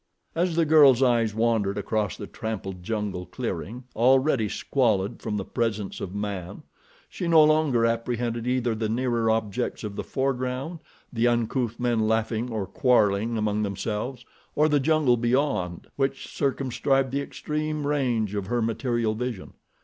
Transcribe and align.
As 0.33 0.55
the 0.55 0.65
girl's 0.65 1.03
eyes 1.03 1.35
wandered 1.35 1.77
across 1.77 2.17
the 2.17 2.25
trampled 2.25 2.81
jungle 2.81 3.27
clearing, 3.27 3.83
already 3.95 4.49
squalid 4.49 5.21
from 5.21 5.37
the 5.37 5.45
presence 5.45 6.01
of 6.01 6.15
man, 6.15 6.63
she 7.07 7.27
no 7.27 7.43
longer 7.43 7.85
apprehended 7.85 8.47
either 8.47 8.73
the 8.73 8.89
nearer 8.89 9.29
objects 9.29 9.83
of 9.83 9.95
the 9.95 10.03
foreground, 10.03 10.79
the 11.13 11.27
uncouth 11.27 11.79
men 11.79 12.07
laughing 12.07 12.49
or 12.49 12.65
quarreling 12.65 13.37
among 13.37 13.61
themselves, 13.61 14.25
or 14.55 14.67
the 14.67 14.79
jungle 14.79 15.17
beyond, 15.17 15.85
which 15.97 16.35
circumscribed 16.35 17.11
the 17.11 17.21
extreme 17.21 17.85
range 17.85 18.33
of 18.33 18.47
her 18.47 18.63
material 18.63 19.13
vision. 19.13 19.53